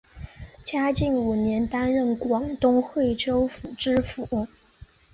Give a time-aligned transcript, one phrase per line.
[0.63, 4.47] 嘉靖五年担任广东惠州府知府。